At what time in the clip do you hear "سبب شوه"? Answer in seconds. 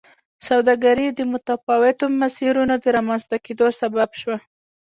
3.79-4.37